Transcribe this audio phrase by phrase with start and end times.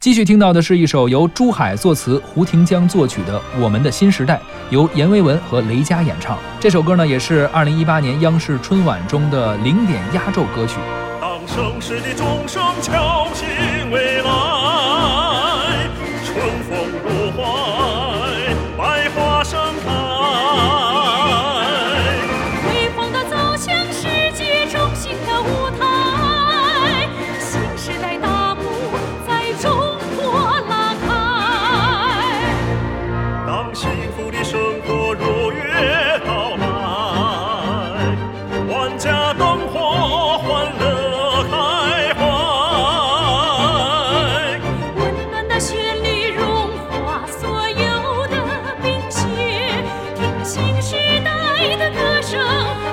[0.00, 4.36] 继续听到的是一首由珠海作词、胡廷江作曲的《我们的新时代》，
[4.70, 6.38] 由阎维文和雷佳演唱。
[6.58, 10.76] 这首歌呢，也是二零一八年央视春晚中的零点压轴歌曲。
[11.20, 13.46] 当盛世的钟声敲醒
[13.92, 14.49] 未来，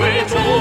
[0.00, 0.59] 为主。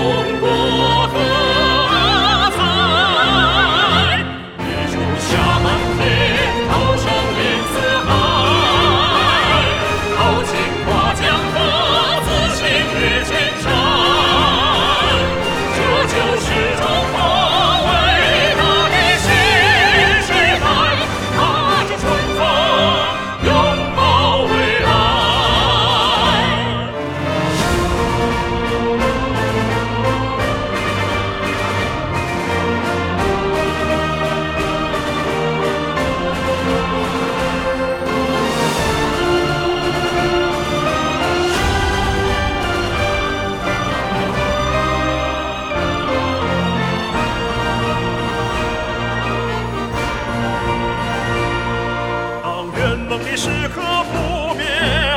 [53.10, 54.68] 冷的时刻扑面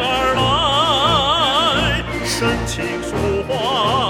[0.00, 3.12] 而来，深情抒
[3.46, 4.01] 怀。